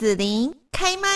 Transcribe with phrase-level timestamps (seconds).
[0.00, 1.08] 子琳开麦。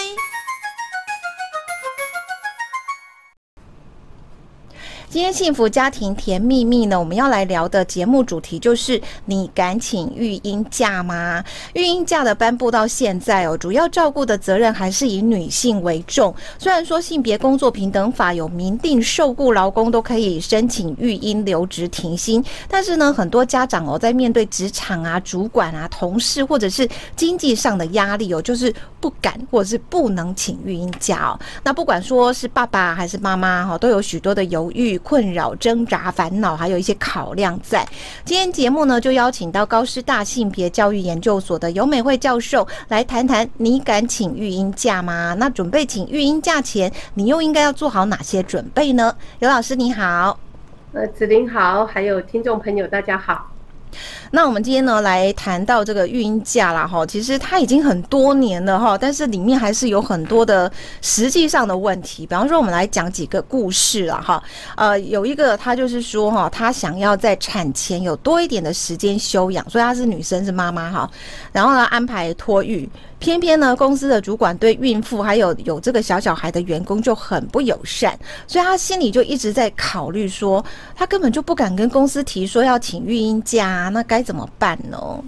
[5.15, 11.45] 今天幸福家庭甜蜜蜜呢，我们要来聊的节目主题就是：你敢请育婴假吗？
[11.75, 16.35] 育婴假的颁布到现在哦，主要照顾的责任还是以女性为重。
[16.59, 31.39] 虽然说性别工作平等法有明定，受雇劳工都可以申请育婴留职停薪，但是呢，很多家长哦，在面对职场啊、主管啊、同事或者是经济上的压力哦，就是不敢或者是不能请育婴假哦。
[31.63, 35.01] 那不管说是爸爸还是妈妈哈，都有许多的犹豫。
[35.05, 37.87] 困扰、挣扎、烦恼，还有一些考量在。
[38.25, 45.37] 今天节目呢，就邀请到高师大性别教育研究所的尤美惠教授来谈谈：你敢请育婴假吗？
[45.39, 49.15] 那准备请育婴假前，你又应该要做好哪些准备呢？
[49.39, 50.39] 尤老师你好，
[50.95, 53.54] 呃，子琳好，还有听众朋友大家好。
[54.31, 62.27] 那我们今天呢，来谈到这个育婴假啦哈，其实它已经很多年了哈，但是里面还是有很多的实际上的问题。
[62.27, 64.43] 比方说，我们来讲几个故事了哈，
[64.77, 71.11] 呃，有一个他就是说哈，他想要在产前有多一点的时间休养，所以他是女生是妈妈哈，
[71.53, 72.89] 然后呢安排托育。
[73.25, 80.63] 偏偏呢，公司的主管对孕妇还有有这个小小孩的员工就很不友善，所以他心里就一直在考虑说，
[80.95, 85.25] 他根本就不敢跟公司提说要请育婴假，那该怎么办呢？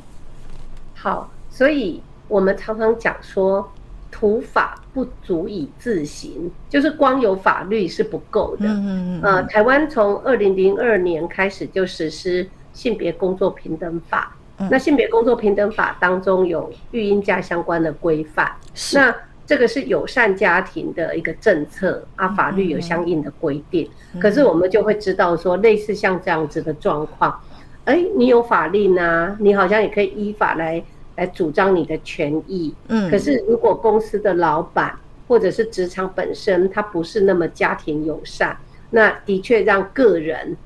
[0.92, 3.66] 好，所以我们常常讲说，
[4.10, 8.66] 土法不足以自行，就是光有法律是不够的。
[8.66, 14.35] 嗯嗯呃，台湾从二零零二年开始就实施性别工作平等法。
[14.70, 18.50] 那性别工作平等法当中有育婴假相关的规范，
[18.94, 19.14] 那
[19.46, 23.88] 这个是友善家庭的一个政策啊，法律有相应的规定。
[24.20, 27.38] 可是我们就会知道说，类似像这样子的状况，
[27.84, 30.82] 哎，你有法令啊，你好像也可以依法来
[31.16, 32.74] 来主张你的权益。
[32.88, 38.56] 嗯，可是如果公司的老板或者是职场本身他不是那么家庭友善，
[38.90, 40.56] 那的确让个人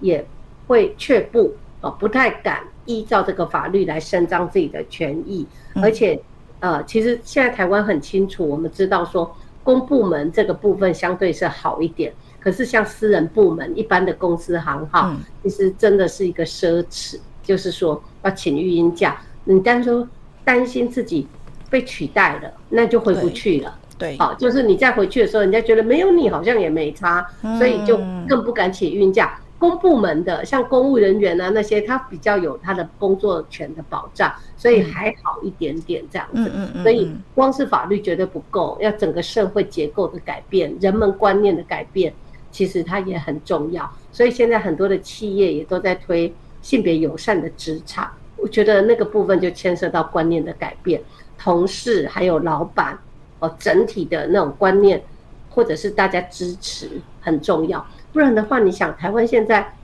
[0.00, 0.24] 也
[0.66, 2.60] 会却步哦，不太敢。
[2.88, 6.18] 依照这个法律来伸张自己的权益，而且，
[6.60, 12.10] 呃，其实现在台湾很清楚，我们知道说公部门这个部分相对是好一点，
[12.40, 20.08] 可是像私人部门、一般的公司行号，其实真的是一个奢侈，就是说要请育婴假，你单说
[20.42, 21.28] 担心自己
[21.68, 23.78] 被取代了，那就回不去了。
[23.98, 27.26] 对，好，就是你再回去的时候，人家觉得没有你好像也没差，
[27.58, 29.38] 所以就更不敢请育婴假。
[29.58, 36.34] 公部门的像公务人员啊那些，他比较有他的工作权的保障，所以还好一点点这样子。
[36.36, 36.82] 嗯嗯嗯。
[36.84, 42.14] 所以光是法律绝对不够，要整个社会结构的改变，人们观念的改变，
[42.52, 43.90] 其实它也很重要。
[44.12, 46.32] 所以现在很多的企业也都在推
[46.62, 51.02] 性别友善的职场，我觉得那个部分就牵涉到观念的改变，
[51.36, 52.96] 同事还有老板
[53.40, 55.02] 哦，整体的那种观念，
[55.50, 56.88] 或者是大家支持
[57.20, 57.84] 很重要。
[58.12, 59.74] 不然的话，你想台湾现在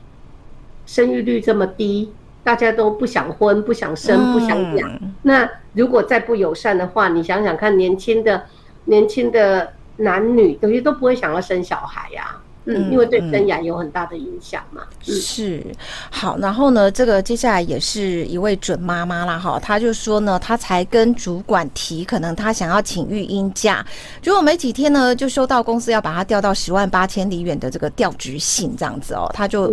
[0.87, 2.13] 生育率这么低，
[2.43, 5.01] 大家都不想婚、不想生、不想养。
[5.23, 8.45] 那如果再不友善的话，你想想看，年轻的、
[8.85, 12.37] 年轻的男女有些都不会想要生小孩呀。
[12.67, 14.83] 嗯，因为对生涯有很大的影响嘛。
[15.03, 15.65] 是，
[16.11, 23.85] 好，然后呢，这个接下来也是一位准妈妈啦，哈，她就说呢，她才跟主管提，可能她想要请育婴假，
[24.23, 29.71] 结果没几天呢，就收到公司要把她调到十万八千里远的这个调职信，这样子哦，她就。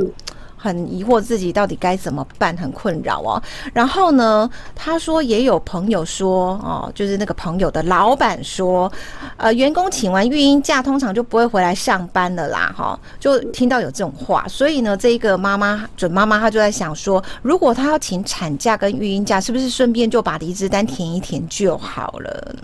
[0.63, 3.41] 嗯很疑惑自己到底该怎么办，很困扰哦。
[3.73, 8.91] 然后呢，他说也有朋友说哦，就是那个朋友的老板说，
[9.38, 14.47] 呃，员工请完育婴假通常就不会回来上班了啦，哈，就听到有这种话。
[14.47, 22.55] 所以呢，这一个妈妈准妈妈她就在想说，如果她要请产假跟育婴假，是不是顺便就把离职单填一填就好了？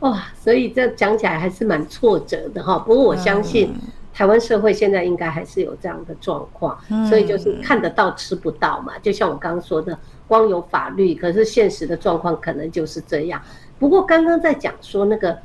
[0.00, 2.78] 哇，所以这讲起来还是蛮挫折的哈。
[2.78, 3.74] 不过我相信。
[4.14, 8.96] 台湾社会现在应该还是有这样的状况，所以就是看得到吃不到嘛。
[9.02, 9.98] 就像我刚刚说的，
[10.28, 13.42] 光有法律，可是现实的状况可能就是这样。
[13.76, 15.36] 不过刚刚在讲说那个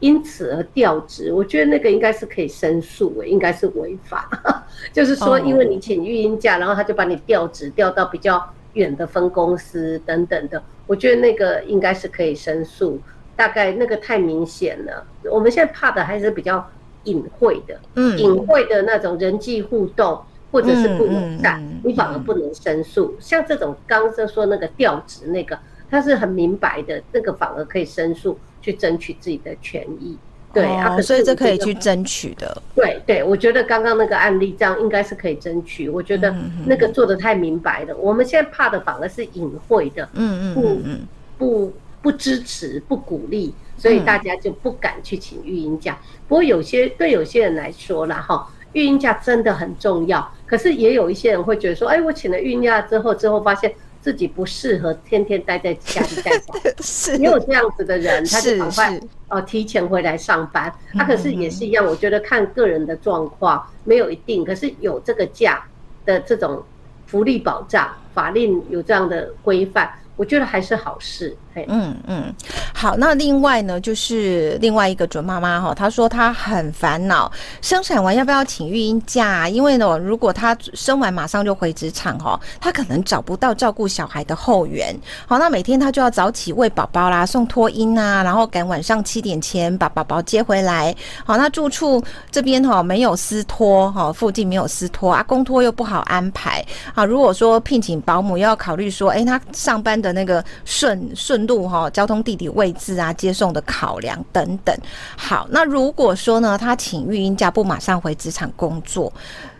[0.00, 4.26] 因此而调职，我觉得那个应该是可以申诉诶，应该是违法。
[4.90, 8.42] 就是说，因为你请育婴假，然后他就把你调职调到比较
[8.72, 12.98] 远的分公司等等的，我觉得那个应该是可以申诉。
[13.36, 16.66] 大概那个太明显了，我们现在怕的还是比较。
[17.04, 20.20] 隐晦的，嗯，隐晦的那种人际互动，
[20.50, 21.12] 或者是不友
[21.42, 23.14] 善，你反而不能申诉。
[23.18, 25.58] 像这种刚刚说那个调职那个，
[25.90, 30.16] 他是很明白的，那个反而可以申诉，去争取自己的权益。
[30.52, 32.62] 对啊，所以这可以去争取的。
[32.76, 35.88] 对对，我觉得刚刚那个案例这样应该是可以争取。
[35.88, 36.32] 我觉得
[36.64, 41.00] 那个做的太明白了，我们现在怕的反而是隐晦的，嗯嗯嗯嗯，
[41.36, 45.98] 不不支持、不鼓励，所以大家就不敢去请育婴假。
[46.28, 50.32] 不过有些对有些人来说啦，哈，育婴假真的很重要。
[50.46, 60.72] 可是也有一些人会觉得说，哎，我请了育婴假之后，之后发现自己不适合天天待在家里带小孩， 是也有这样子的人，他就赶快哦提前回来上班。
[60.92, 65.64] 他可是也是一样，我觉得看个人的状况没有一定，可是有这个假
[66.04, 66.62] 的这种
[67.06, 69.92] 福利保障，法令有这样的规范。
[70.16, 71.36] 我觉得还是好事。
[71.68, 72.34] 嗯嗯，
[72.72, 72.96] 好。
[72.96, 77.30] 那另外呢，就是另外一个准妈妈哈，她说她很烦恼，
[77.60, 79.48] 生产完要不要请育婴假？
[79.48, 84.96] 因为呢，如果她生完马上就回职场哈，她可能找不到照顾小孩的后援。
[85.26, 90.94] 好，那每天她就要早起喂宝宝啦，送托婴啊，然后赶晚上七点前把宝宝接回来。
[91.24, 96.64] 好，那住处这边哈没有私托哈，附近没有私托啊，公托又不好安排。
[96.94, 101.43] 好，如果说聘请保姆，又要考虑说，哎，她上班的那个顺顺。
[101.46, 104.76] 路哈，交通地理位置啊，接送的考量等等。
[105.16, 109.12] 好，那如果说呢，他请育婴假不马上回职场工作，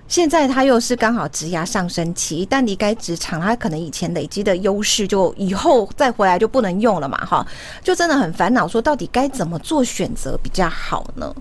[0.07, 7.47] 现在他又是刚好职涯上升期，一旦离开职场，他可能以前累积的优势就以后再回来就不能用了嘛，哈，
[7.83, 11.35] 就真的很烦恼，说到底该怎么做选择比较好呢？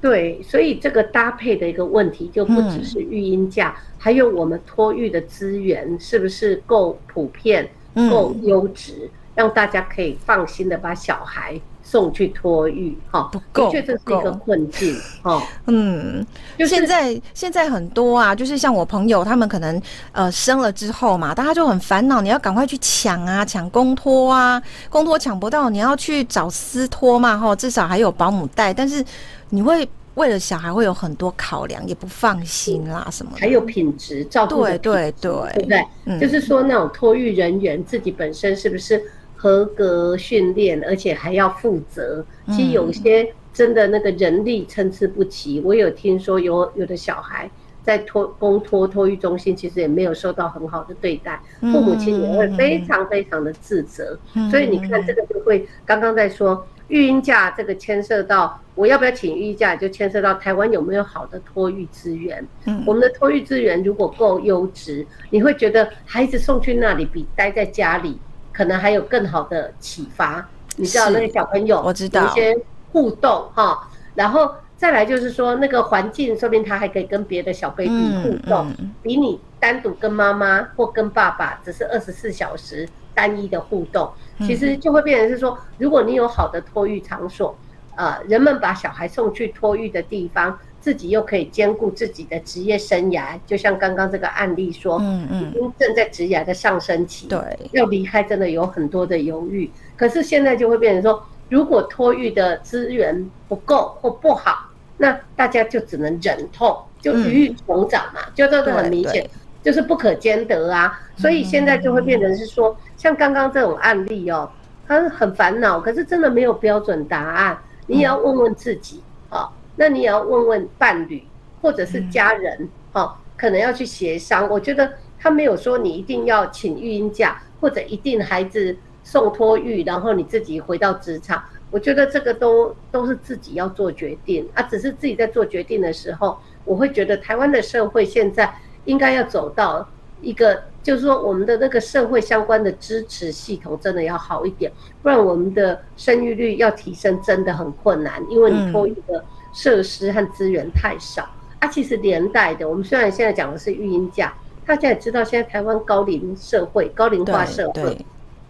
[0.00, 7.66] 对，所以这个搭配的一个问题就不只是育婴假，嗯、还有我们托育的资源是不是够普遍、
[8.10, 8.92] 够优质？
[9.04, 16.24] 嗯让大家可以放心的把小孩送去托育，哈，的确这是一个困境，哈， 嗯，
[16.58, 19.80] 就是现在现在很多啊，就是像我朋友他们可能
[20.12, 29.04] 呃生了之后嘛，大家就很烦恼，你要赶快去抢啊，抢公托啊，公托抢不到，你要去找私托嘛，哈，至少还有保姆带，但是
[29.50, 29.88] 你会。
[30.14, 33.40] 为了小孩会有很多考量，也不放心啦，什么的。
[33.40, 35.86] 还有品质照顾对对对，对不对？
[36.04, 39.02] 嗯、就是说那种托育人员自己本身是不是
[39.44, 42.24] 合格训练，而且还要负责。
[42.46, 45.58] 其实有些真的那个人力参差不齐。
[45.58, 47.50] 嗯、我有听说有有的小孩
[47.82, 54.18] 在托公托托育中心，其实也没有受到很好的对待，父母亲也会非常非常的自责。
[54.32, 56.66] 嗯、所以你看这个就会刚刚在说。
[56.88, 62.46] 育婴假这个牵涉到我要不要请育婴假，就牵涉到台湾有没有好的托育资源。
[62.66, 68.18] 嗯，我们的托育资源如果够优质，你会觉得孩子送去那里比待在家里
[68.54, 70.48] 可能还有更好的启发。
[70.76, 72.22] 你知道那个小朋友，我知道。
[72.22, 72.56] 有一些
[72.90, 78.72] 互动哈，然后再来就是说那个环境，说不定他还可以跟别的小 baby 互动，
[79.02, 84.10] 比你单独跟妈妈或跟爸爸只是二十四小时单一的互动。
[84.40, 87.56] 其实就会变成是说，如果你有好的托育场所，
[87.94, 93.40] 呃，人们把小孩送去托育的地方，自己又可以兼顾自己的职业生涯。
[93.46, 97.38] 就像刚刚这个案例说，嗯嗯，已经正在职涯的上升期，对，
[97.72, 99.70] 要离开真的有很多的犹豫。
[99.96, 109.26] 可是现在就会变成说，如果托育的资源不够或不好，那大家就只能忍痛，就鱼与熊掌嘛，就这个很明显。
[109.62, 114.46] 就是不可兼得啊，所以现在就会变成是说，像刚刚这种案例哦，
[114.86, 121.22] 他很烦恼，可是真的没有标准答案，你也要问问自己啊，那你也要问问伴侣
[121.60, 124.48] 或者是家人哈，可能要去协商。
[124.48, 131.42] 我觉得他没有说你一定要请育婴假，或者一定孩子送托育，然后你自己回到职场。
[131.70, 138.54] 我觉得这个都都是自己要做决定啊，只是自己在做决定的时候，我会觉得台湾的社会现在。
[138.86, 139.88] 应该要走到
[140.20, 144.70] 一个，就是说我们的那个社会相关的支持系统真的要好一点，
[145.02, 151.22] 不然我们的生育率要提升真的很困难，因为你托育的设施和资源太少。
[151.22, 154.34] 嗯、啊，其实连带的，我们虽然现在讲的是育婴假，
[154.66, 158.04] 大家也知道现在台湾高龄社会、高龄化社会，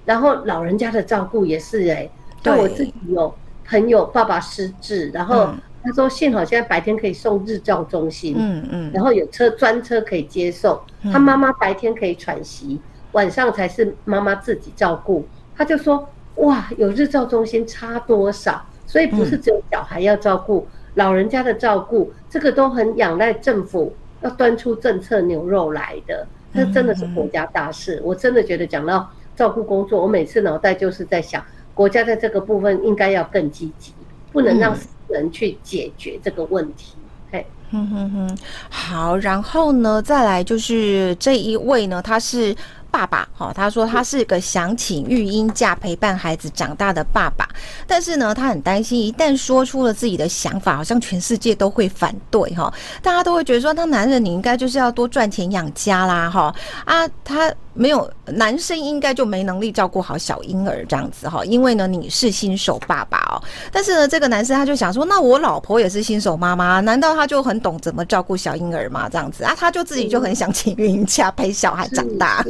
[0.04, 2.11] 然后老人家的照顾也是哎、欸，
[2.42, 3.32] 像我自己有
[3.64, 5.58] 朋友爸爸失智，然后、嗯。
[5.87, 10.80] 他说：“幸好现在白天可以送日照中心，嗯嗯，然后有车专车可以接送。
[11.12, 12.80] 他妈妈白天可以喘息，
[13.12, 15.28] 晚上才是妈妈自己照顾。
[15.54, 18.64] 他就说：哇，有日照中心差多少？
[18.87, 26.26] 所以不是只有小孩要照顾，老人家的照顾，这个都很仰赖政府要端出政策牛肉来的。
[26.54, 28.00] 这真的是国家大事。
[28.04, 33.92] 我真的觉得讲到照顾工作，我每次脑袋就是在想，国家在这个部分应该要更积极，
[34.32, 36.96] 不能让私。”人去解决这个问题，
[37.30, 38.38] 嘿，哼哼哼，
[38.70, 42.56] 好，然后呢，再来就是这一位呢，他是
[42.94, 47.48] 爸爸，哈，他说他是个想请育婴假陪伴孩子长大的爸爸，
[47.88, 52.72] 但是呢，他很担心一旦说出了自己的想法，好像全世界都会反对，哈，
[53.02, 57.52] 大家都会觉得说，他男人你应该就是要多赚钱养家啦，哈，啊，他。
[57.76, 63.42] 没有男生应该就没能力照顾好小婴儿这样子哈，因为呢你是新手爸爸哦。
[63.72, 69.08] 但是呢，这个男生他就想说，那我老婆也是新手妈妈，难道他就很懂怎么照顾小婴儿吗？
[69.08, 72.44] 这样子啊，他就自己就很想请育婴假陪小孩长大。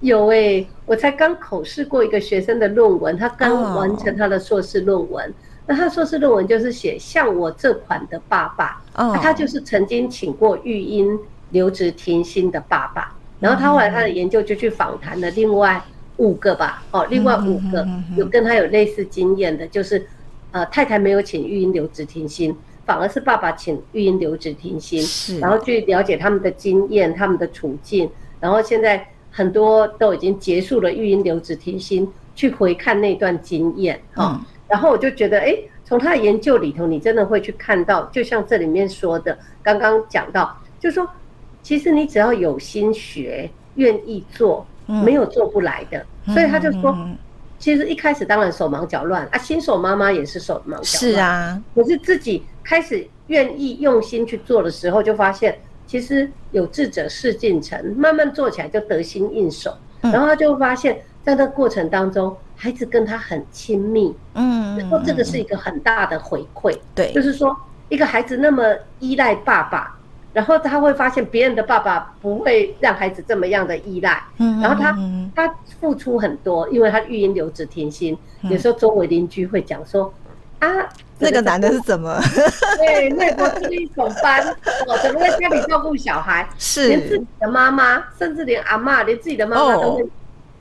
[0.00, 5.24] 有哎、欸，我才刚口试过一个学生的论文，他刚完成他的硕士论文。
[5.26, 5.34] Oh.
[5.66, 9.14] 那他硕士论文就是写像我这款的爸爸，oh.
[9.16, 11.18] 他就是曾经请过育婴
[11.50, 13.14] 留职停薪的爸爸。
[13.38, 15.82] 然后他后来他的研究就去访谈了另外
[16.18, 20.06] 五个吧，哦，另外五个有跟他有类似经验的，就是，
[20.50, 22.54] 呃，太太没有请育婴留职停薪，
[22.84, 29.06] 反而是爸爸请育婴留职停薪，然后去了解他们的经验、他们的处境，然后现在
[29.40, 41.08] 很多都已经结束了育婴留职停薪，去回看那段经验，哈，然后我就觉得，哎，从他的研究里头，你真的会去看到，就像这里面说的，刚刚讲到，就是说。
[41.62, 46.06] 其实你只要有心学，愿意做，没有做不来的。
[46.26, 46.96] 嗯、所以他就说，
[47.58, 51.12] 其实一开始当然手忙脚乱啊，新手妈妈也是手忙脚乱。
[51.12, 55.58] 是啊，可是自己开始愿意用心去做的时候，就发现
[55.90, 59.76] 其实有志者事竟成，慢慢做起来就得心应手。
[60.00, 64.14] 然后他就发现，在那个过程当中，孩子跟他很亲密。
[64.34, 66.78] 嗯，然后这个是一个很大的回馈。
[66.94, 67.56] 对，就是说
[67.88, 68.62] 一个孩子那么
[69.00, 69.96] 依赖爸爸。
[70.32, 74.96] 然后他会发现别人的爸爸不会让孩子这么样的依赖，嗯然后他
[75.34, 80.14] 他付出很多，因为他育婴留职停薪，有时候周围邻居会讲说，
[80.60, 80.68] 啊，
[81.20, 82.18] 那个男的是怎么？
[82.78, 84.40] 对，那国是一种班，
[84.86, 86.48] 哦，怎么在家里照顾小孩？
[86.58, 90.04] 是连自己的妈妈，甚至连阿嬷，连自己的妈妈都会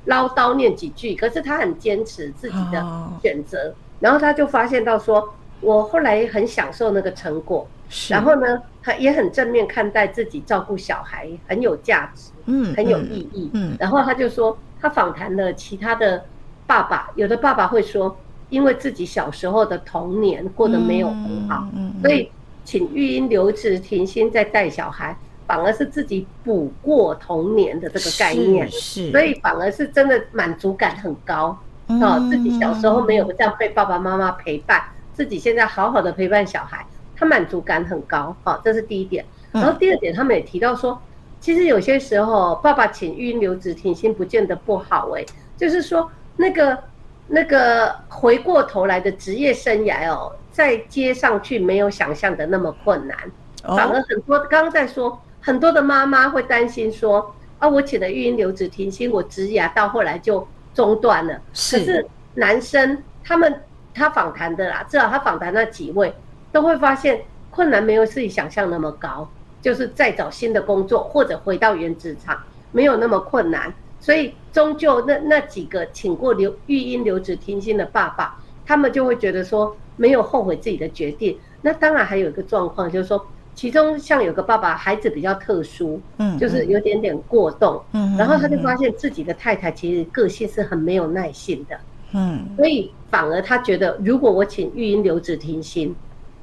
[0.06, 2.86] 唠叨念几句，可是他很坚持自己的
[3.22, 7.68] 选择，然后他就发现到说，我后来很享受那个成果。
[8.08, 13.76] 然后呢，他也很正面看待自己照顾小孩，很有价值，嗯，很有意义，嗯。
[13.80, 16.24] 然后他就说，他访谈了其他的
[16.68, 18.16] 爸爸，有的爸爸会说，
[18.50, 22.30] 因为自己小时候的童年过得没有很好，嗯，所以
[22.64, 36.86] 请育婴留职停薪再带小孩，反而是自己补过童年的这个概念，是，所以反而是真的满足感很高，哦，自己小时候没有这样被爸爸妈妈陪伴，自己现在好好的陪伴小孩。
[37.16, 39.26] 他满足感很高，好，这是第一点。
[39.52, 40.98] 然后第二点，他们也提到说，
[41.42, 45.26] 其实有些时候爸爸请育婴留职停薪不见得不好，哎，
[45.58, 46.82] 就是说那个
[47.30, 53.18] 那个回过头来的职业生涯哦，在接上去没有想象的那么困难，
[53.64, 61.34] 反而很多刚刚在说很多的妈妈会担心说，啊，我请了育婴留职停薪，我职涯到后来就中断了。
[61.54, 63.62] 可是男生他们
[63.94, 66.14] 他访谈的啦，至少他访谈那几位。
[66.52, 67.22] 都会发现
[67.52, 69.30] 困难没有自己想象那么高，
[69.62, 81.38] 就是再找新的工作或者回到原职场没有那么困难，所以终究那那几个请过留育婴留职停薪的爸爸，他们就会觉得说没有后悔自己的决定。
[81.62, 91.80] 那当然还有一个状况就是说，其中像有个爸爸孩子比较特殊，嗯，就是有点点过动，嗯，然后他就发现自己的太太其实个性是很没有耐性的，
[92.14, 95.96] 嗯，所以反而他觉得如果我请育婴留职停薪。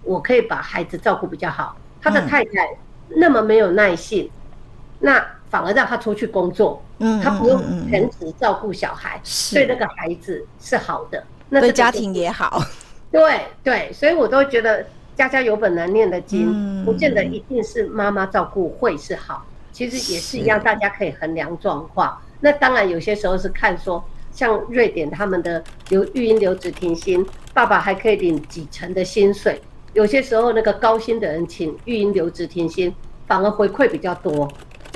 [0.09, 4.31] 我可以把孩子照顾比较好，他的太太那么没有耐性，
[5.01, 5.21] 那
[5.51, 9.21] 反而让他出去工作，嗯，他不用全职照顾小孩，
[9.53, 12.63] 对那个孩子是好的，那对家庭也好，
[13.13, 22.19] 对对，所以我都觉得家家有本难念的经，不见得一定是妈妈照顾会是好，其实也是一样，大家可以衡量状况。
[22.41, 29.61] 那当然有些时候是看说，像瑞典他们的留育婴留职停薪，爸爸还可以领几成的薪水。
[29.95, 32.95] 有些时候，那个高薪的人请育婴留职停薪，
[33.27, 34.47] 反而回馈比较多，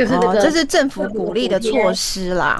[0.01, 2.57] 就是那个这是政府鼓励的措施啦。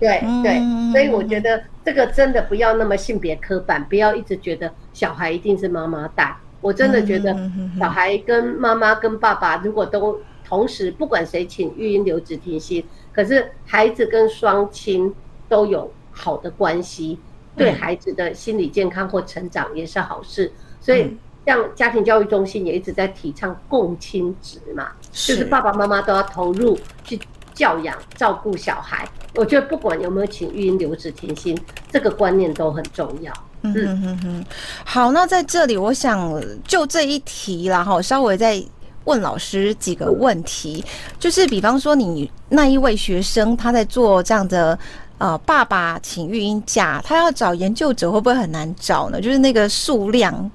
[0.00, 6.36] 对对对，所以我觉得这个真的不要那么性别刻板，不要一直觉得小孩一定是妈妈带。
[6.60, 7.32] 我真的觉得
[7.78, 15.14] 小孩跟妈妈跟爸爸如果都同时，不管谁请育婴留职停薪，可是孩子跟双亲
[15.48, 17.16] 都有好的关系，
[17.56, 21.16] 对孩子的心理健康或成长也是好事，所以。
[21.46, 27.18] 像家庭教育中心也一直在提倡共亲职嘛，就是爸爸妈妈都要投入去
[27.54, 29.08] 教养、照顾小孩。
[29.34, 31.58] 我觉得不管有没有请育婴留职停薪，
[31.90, 33.32] 这个观念都很重要。
[33.62, 34.44] 嗯哼哼哼。
[34.84, 38.62] 好，那在这里我想就这一题啦，哈，稍微再
[39.04, 40.84] 问老师几个问题，
[41.18, 44.78] 就是比方说你那一位学生他在做这样的
[45.18, 49.20] 呃爸爸请育婴假，他要找研究者会不会很难找呢？
[49.20, 50.50] 就是那个数量。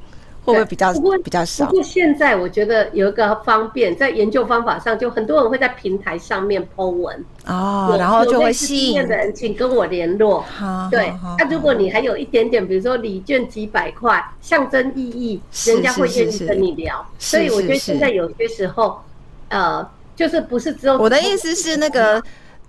[0.46, 1.66] 会不会比较比较少？
[1.66, 10.42] 不过现在我觉得有一个方便，在研究方法上，就很多人会在平台上面 po 文哦，然后就会吸引的人，请跟我联络。
[10.42, 17.04] 好，对，那如果你还有一点点，比如说礼券几百块，象征意义，人家会愿意跟你聊。
[17.18, 19.02] 所以我觉得现在有些时候，
[19.50, 19.86] 呃，
[20.16, 22.24] 就是不是只有我的意思是那个。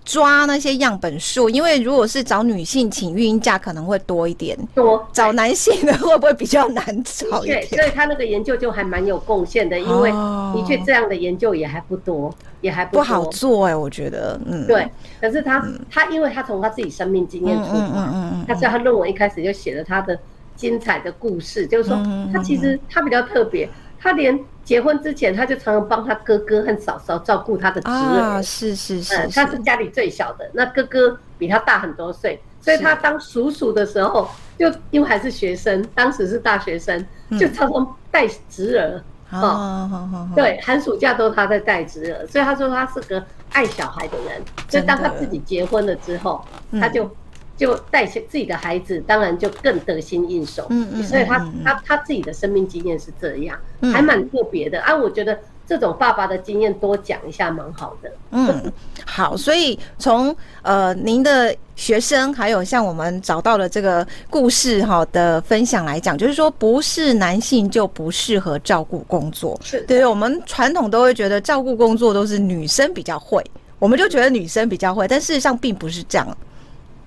[0.07, 7.67] 抓那些样本数，因为如果是找女性请育婴假可能会多一点，多找男性的会不会比较难找一点？
[7.69, 14.89] 对，所以他那个研究就还蛮有贡献的，因为的确这样的研究也还不多，也还不多不好做哎、欸，我觉得，嗯，对。
[15.19, 20.17] 可是他、嗯、他因为他从他自己生命经验出发，嗯嗯嗯嗯，他是他论文一开始就写了他的
[20.55, 22.01] 精彩的故事，就是说
[22.33, 24.39] 他其实他比较特别，他连。
[24.67, 28.19] 结婚之前，他就常常帮他哥哥和嫂嫂照顾他的侄儿。
[28.19, 37.05] 啊，是是是，嗯，他是家里最小的，那哥哥比他大很多岁，所以他当叔叔的时候，就因为还是学生，当时是大学生，
[37.39, 39.01] 就常常带侄儿。
[39.31, 44.41] 哦，对，寒暑假都他在带侄儿，所以他说他是个爱小孩的人。
[44.67, 46.43] 所以当他自己结婚了之后，
[46.81, 47.09] 他就。
[47.57, 50.67] 就带些自己的孩子，当然就更得心应手。
[50.69, 53.57] 嗯嗯，所以他他他自己的生命经验是这样，
[53.91, 54.95] 还蛮特别的啊。
[54.95, 55.37] 我觉得
[55.67, 58.11] 这种爸爸的经验多讲一下蛮好的。
[58.29, 58.71] 嗯，
[59.05, 69.59] 好，所以从呃您的学生，还有像我们找到的这个故事哈的分享来讲，就是说不是男性就不适合照顾工作。
[69.63, 73.43] 是，对，我们传统都会觉得照顾工作都是女生比较会，
[73.79, 76.37] 我们就觉得女生比较会，但事实上并不是这样。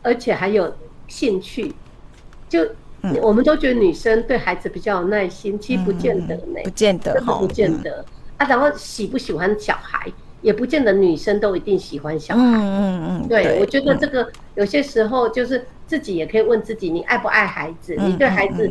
[0.02, 0.73] 而且还有
[1.09, 1.75] 兴趣，
[2.49, 2.66] 就
[3.23, 8.04] 我们都觉得女生对孩子比较有耐心，其实不见得呢，不见得哈，不见得
[8.37, 8.47] 啊。
[8.47, 10.07] 然后喜不喜欢小孩，
[10.42, 12.42] 也不见得女生都一定喜欢小孩。
[12.42, 17.97] 嗯嗯嗯，对，我觉得这个有些时候就是自己也可以问自己：你爱不爱孩子？
[17.99, 18.71] 你对孩子？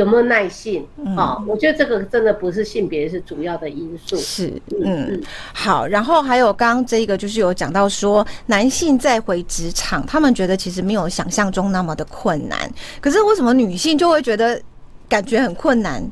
[0.00, 0.86] 有没有耐性？
[1.14, 4.16] 哦，我觉得这个真的不是性别是主要的因素。
[4.16, 4.48] 是，
[4.82, 5.86] 嗯嗯，好。
[5.86, 12.58] 然后还有刚刚这个，就是有讲到说，男性再回职场，他们觉得其实没有想象中那么的困难。
[12.98, 14.58] 可是为什么女性就会觉得
[15.06, 16.02] 感觉很困难？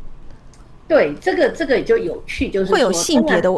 [0.86, 3.50] 对，这个这个也就有趣，就是会有性别的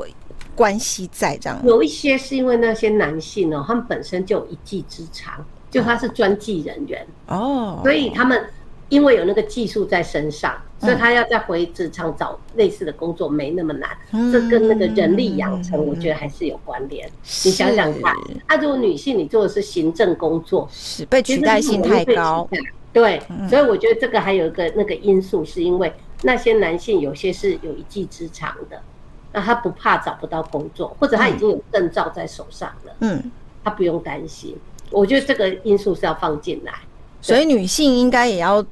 [0.55, 1.61] 关系在这样。
[1.65, 8.41] 有一些是因为那些男性呢，他们本身就有一技之长，就他是专技人员哦，所以他们。
[8.91, 13.89] 因为有那个技术在身上，所以他要再回职场找类似的工作没那么难。
[14.13, 17.07] 嗯、这跟那个人力养成，我觉得还是有关联。
[17.07, 17.13] 嗯、
[17.45, 18.13] 你想想看，
[18.49, 22.49] 啊，如果女性你做的是行政工作，是被取代性太高。
[22.93, 28.83] 对，嗯、所以我觉得这个还有一个那个因素，是因为那些男性有些是有一技之长的，
[29.33, 33.31] 那他不怕找不到工作，或者他已经有证照在手上了，嗯，
[33.63, 34.57] 他不用担心。
[34.91, 36.73] 我觉得这个因素是要放进来，
[37.21, 38.67] 所以女性应该也要。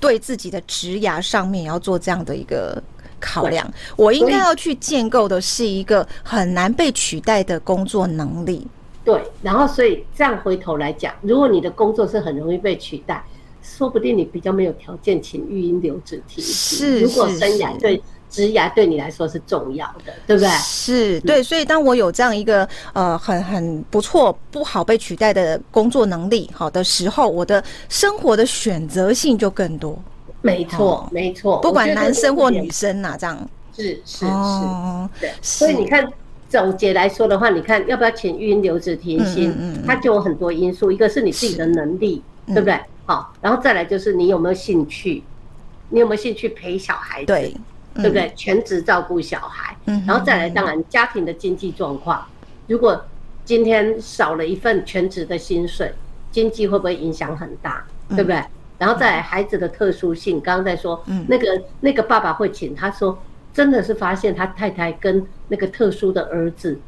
[0.00, 2.82] 对自己的职涯上面要做这样的一个
[3.20, 8.66] 考量，我应该要去建构的是一个很难被取代的工作能力。
[9.04, 13.24] 对，然后所以这样回头来讲，如果你的工作是很容易被取代，
[13.62, 16.78] 说不定你比较没有条件请育婴留职停薪。
[16.78, 18.02] 是，如果生涯对。
[18.30, 20.48] 职涯对你来说是重要的，对不对？
[20.62, 29.98] 是对，所以当我有这样一个呃很很不错、不好被取代的工作能力好的时候，我的生活的选择性就更多。
[30.42, 33.36] 没错，没错，不管男生或女生呐，这样
[33.76, 34.26] 是是是，
[35.20, 35.32] 对。
[35.42, 36.08] 所以你看，
[36.48, 39.52] 总结来说的话，你看要不要请育婴留职停薪，
[39.84, 42.78] 它就有很多因素，一个是你自己的能力，对不对？
[43.04, 45.22] 好，然后再来就是你有没有兴趣，
[45.88, 47.26] 你有没有兴趣陪小孩子？
[47.26, 47.54] 对。
[47.94, 48.32] 对不对？
[48.36, 49.76] 全职照顾小孩，
[50.06, 52.24] 然后再来，当然家庭的经济状况。
[52.66, 53.04] 如果
[53.44, 55.92] 今天少了一份全职的薪水，
[56.30, 57.84] 经济会不会影响很大？
[58.08, 58.42] 对不对？
[58.78, 63.18] 然后再来孩子的特殊性，刚刚在说，那个那个爸爸会请他说，
[63.52, 66.78] 真的是发现他太太跟那个特殊的儿子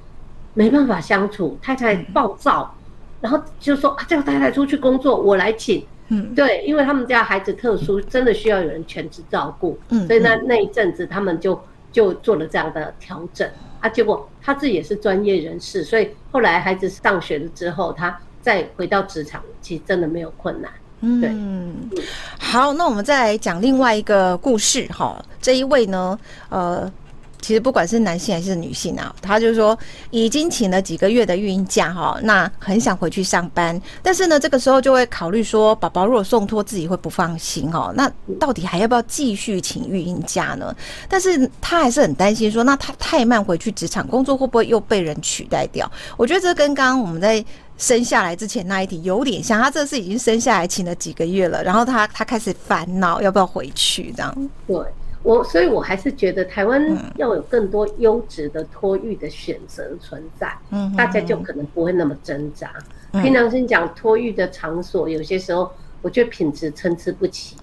[0.55, 2.75] 没办法相处，太太暴躁，
[3.21, 5.85] 然后就说啊，叫太太出去工作，我来请。
[6.15, 11.59] 嗯，对，因为他们家孩子特殊，真的需要有人全职照顾，嗯，所以那那一阵子他们就
[11.91, 13.49] 就做了这样的调整
[13.81, 13.89] 啊。
[13.89, 20.71] 结果他自己也是专业人士，所以后来孩子上学了之后，他再回到职场，其实真的没有困难。
[21.01, 22.05] 嗯，对。
[22.39, 25.25] 好，那我们再来讲另外一个故事哈。
[25.41, 26.19] 这一位呢，
[26.51, 26.93] 呃。
[27.43, 29.79] 其实不管是男性还是女性啊，他就是说
[30.11, 40.75] 已经请了几个月的育婴假哈，那很想回去上班，但是呢，这个时候就会考虑说，宝宝如果送托自己会不放心哦，那到底还要不要继续请育婴假呢？
[41.09, 45.91] 但是他还是很担心说，那他太慢回去职场工作会不会又被人取代掉？
[46.17, 47.45] 我觉得这跟刚刚我们在
[47.77, 54.49] 生下来之前那一题有点像，他这次已经生下来请了几个月了，然后他他开始烦恼要不要回去这样。
[54.69, 54.77] 对。
[55.23, 56.85] 我所以，我还是觉得台湾
[57.17, 62.73] 要有更多优质的托育的选择存在，嗯，大家就可能不会那么挣扎。
[63.13, 67.57] 凭良心讲，托育的场所有些时候，我觉得品质参差不齐，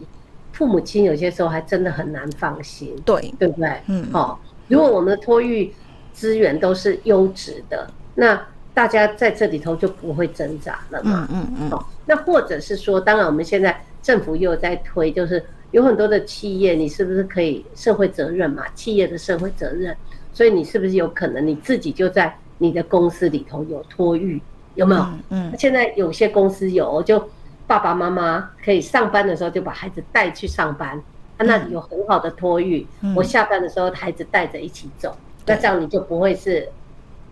[0.53, 3.81] 父母亲有些时候还真的很难放心，对，对不对？
[3.87, 5.73] 嗯，好，如果我们的托育
[6.13, 8.41] 资源都是优质的，那
[8.73, 11.83] 大家在这里头就不会挣扎了嘛，嗯嗯嗯。
[12.05, 15.43] 那或者是说，当然我们现在政府又在推，就是。
[15.71, 18.63] 有很多的企业，你是不是可以社会责任嘛？
[18.75, 19.95] 企业的社会责任，
[20.33, 24.41] 所以你是不是有可能你自己就在你的公司里头有托育？
[24.75, 25.05] 有没有？
[25.29, 27.29] 嗯，现在有些公司有，就
[27.67, 30.99] 爸爸妈妈可以上班的时候就把孩子带去上班，
[31.37, 32.87] 他那里有很好的托育。
[33.15, 36.67] 我下班的时候，孩子带着一起走，那这样你就不会是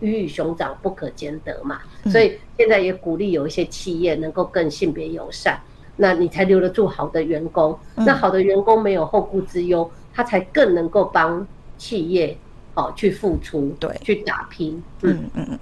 [0.00, 1.80] 鱼与熊掌不可兼得嘛。
[2.06, 5.58] 所以现在也鼓励有一些企业能够更性别友善。
[6.00, 12.34] 那你才留得住好的员工，那好的员工没有后顾之忧，他才更能够帮企业
[12.74, 15.58] 好去付出，对，去打拼，嗯嗯嗯。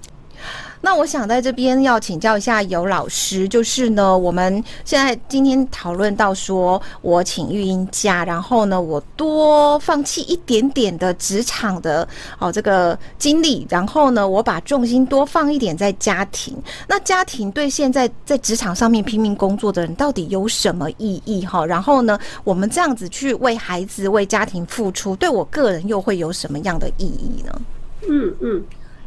[0.86, 12.06] 那我想在这边要请教一下游老师，就是呢，我们现在今天讨论到说，我请育婴假，然后呢，我多放弃一点点的职场的
[12.38, 16.56] 哦这个经历，然后呢，我把重心多放一点在家庭。
[16.86, 21.44] 那家庭对现在在职场上面拼命工作的人到底有什么意义？
[21.44, 27.60] 哈，然后呢，我们这样子去为孩子、为家庭付出，对我个人又会有什么样的意义呢？
[28.08, 28.62] 嗯嗯。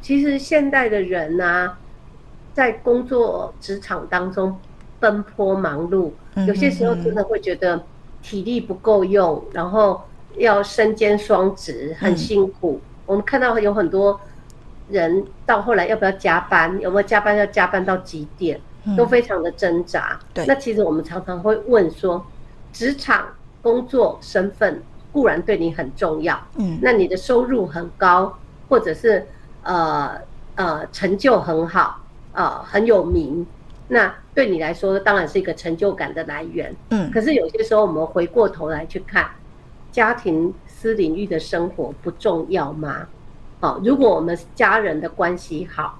[0.09, 1.77] 其实现代的人呢、啊，
[2.51, 4.57] 在工作职场当中
[4.99, 6.09] 奔波忙碌，
[6.47, 7.83] 有些时候真的会觉得
[8.19, 10.01] 体力不够用，然后
[10.37, 12.81] 要身兼双职，很辛苦。
[13.05, 14.19] 我们看到有很多
[14.89, 18.59] 人到后来要不要加班，有没有加班，要加班到几点，
[18.97, 20.19] 都非常的挣扎。
[20.33, 22.25] 对，那其实我们常常会问说，
[22.73, 23.27] 职场
[23.61, 28.35] 工作身份固然对你很重要，嗯，那你的收入很高，
[28.67, 29.23] 或者是。
[29.63, 30.19] 呃
[30.55, 32.01] 呃，成就很好，
[32.33, 33.47] 呃，很有名，
[33.87, 36.75] 那对你来说当然是一个成就感的来源。
[36.89, 39.29] 嗯，可是有些时候我们回过头来去看，
[39.89, 43.07] 家庭私领域的生活不重要吗？
[43.61, 45.99] 好，哦，如果我们家人的关系好，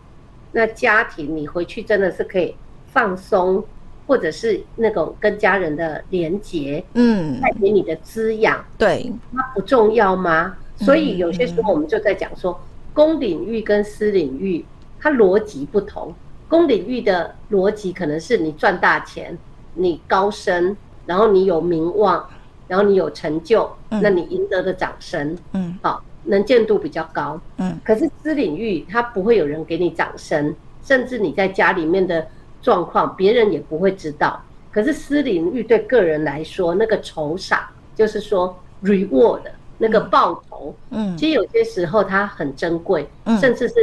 [0.51, 2.53] 那家庭你回去真的是可以
[2.91, 3.63] 放松，
[4.07, 10.57] 或者是那种跟家人的连结，嗯，带给你的滋养，对，那不重要吗？
[10.75, 12.59] 所以有些时候我们就在讲说。
[12.99, 14.65] 公领域跟私领域，
[14.99, 16.13] 它逻辑不同。
[16.49, 19.37] 公领域的逻辑可能是你赚大钱，
[19.75, 22.29] 你高升，然后你有名望，
[22.67, 27.79] 然后你有成就，那你赢得的掌声，嗯，好，能见度比较高，嗯。
[27.85, 32.27] 可是私领域它不会有人给你掌声，甚至你在家里面的
[32.61, 34.43] 状况，别人也不会知道。
[34.73, 37.61] 可是私领域对个人来说，那个酬赏
[37.95, 39.43] 就是说 reward。
[39.81, 43.75] 那个报酬，嗯，其实有些时候它很珍贵，嗯，甚至是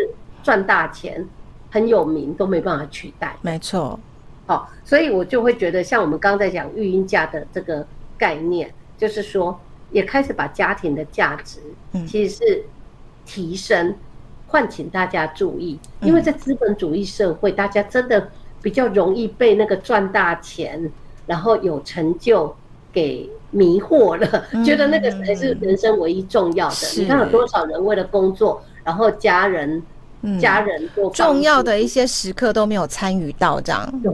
[0.42, 1.26] 赚大钱、
[1.70, 3.34] 很有名都没办法取代。
[3.40, 3.98] 没错，
[4.46, 7.84] 好，所以我就会觉得，像我们刚才讲育婴假的这个
[8.18, 9.58] 概念，就是说，
[9.90, 11.60] 也开始把家庭的价值，
[12.06, 12.64] 其实是
[13.24, 13.94] 提升，
[14.46, 18.30] 唤醒大家注意，因为在资本主义社会，大家真的
[18.60, 20.92] 比较容易被那个赚大钱，
[21.26, 22.54] 然后有成就
[22.92, 23.30] 给。
[23.56, 26.74] 迷惑了，觉得那个才是人生唯一重要的。
[26.74, 29.82] 嗯、你看有多少人为了工作，然后家人、
[30.20, 34.02] 嗯、家人做重要的一些时刻都没有参与到，这样。
[34.02, 34.12] 对，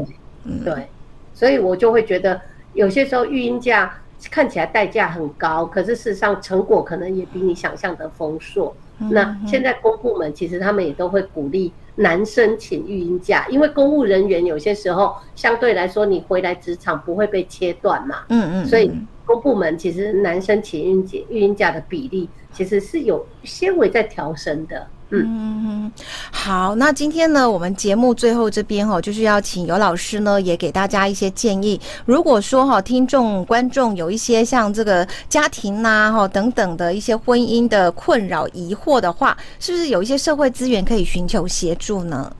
[0.64, 0.88] 对，
[1.34, 2.40] 所以我就会觉得
[2.72, 3.92] 有些时候育婴假
[4.30, 8.72] 看起来代价很高，可是事实上成果可能也比你想象的丰硕。
[9.00, 18.18] 嗯、那现在公部门其实他们也都会鼓励男生请育婴假，因为公务人员有些时候相对来说你回来职场不会被切断嘛。
[18.28, 18.88] 嗯嗯，所以。
[19.24, 24.86] 公部门其实男生请育婴育婴假的比例其实是有些微在调升的。
[25.14, 25.92] 嗯嗯，
[26.30, 31.78] 好，那今天呢，我们节目最后这边哈，就是要请尤老师呢，也给大家一些建议。
[32.06, 42.34] 如果说哈，听众观众有一些像这个家庭呐哈等等的一些婚姻的困扰疑惑的话，是不是有一些社会资源可以寻求协助呢？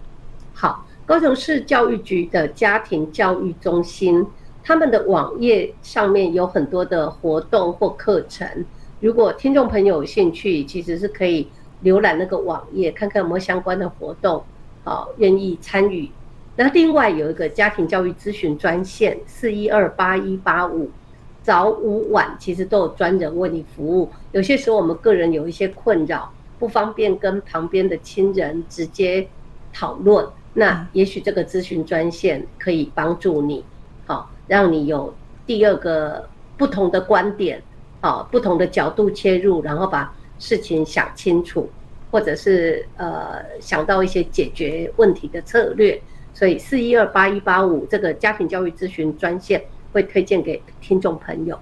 [0.55, 4.27] 好，高雄市教育局的家庭教育中心。
[4.65, 8.49] 他们的网页上面有很多的活动或课程，
[9.01, 11.49] 如果听众朋友有兴趣，其实是可以
[11.83, 14.45] 浏览那个网页，看看有没有相关的活动，
[14.85, 16.09] 好，愿意参与。
[16.55, 20.91] 那另外有一个家庭教育咨询专线四一二八一八五，
[21.43, 24.11] 早午晚其实都有专人为你服务。
[24.31, 29.27] 有些时候我们个人有一些困扰，不方便跟旁边的亲人直接
[29.73, 33.65] 讨论，那也许这个咨询专线可以帮助你。
[34.47, 35.15] 让你有
[35.47, 37.63] 第二个不同的观点，
[38.01, 41.69] 啊，不同的角度切入，然后把事情想清楚，
[42.11, 46.01] 或者是呃想到一些解决问题的策略。
[46.35, 51.59] 所以四一二八一八五这个家庭教育咨询专线会推荐给听众朋友。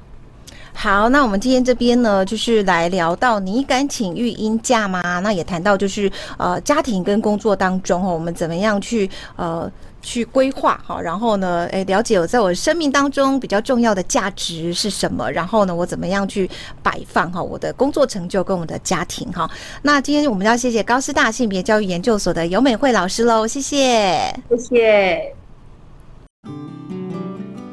[0.83, 5.21] 好，那我们今天这边呢，就是来聊到你敢请育婴假吗？
[5.21, 9.71] 那也谈到就是呃家庭跟工作当中哦，我们怎么样去呃。
[10.03, 15.31] 去规划哈，然后呢，诶，了解我在我生命当中比较重要的价值是什么？
[15.31, 16.49] 然后呢，我怎么样去
[16.83, 19.47] 摆放哈我的工作成就跟我的家庭哈？
[19.83, 25.35] 那今天我们要谢谢高师大性别教育研究所的尤美惠老师喽，谢谢，谢谢，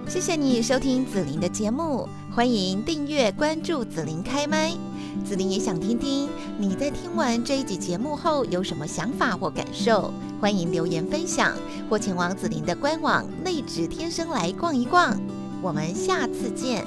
[0.10, 4.72] 谢谢你收听子琳的节目，欢迎订阅关注紫琳开麦。
[5.26, 11.58] 紫琳也想听听你在听完这一集节目后有什么想法或感受，欢迎留言分享，
[11.90, 15.20] 或前往紫琳的官网内指天生来逛一逛。
[15.64, 16.86] 我们下次见。